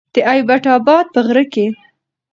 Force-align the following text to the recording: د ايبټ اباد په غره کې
د 0.13 0.15
ايبټ 0.31 0.63
اباد 0.75 1.05
په 1.13 1.19
غره 1.27 1.45
کې 1.53 1.65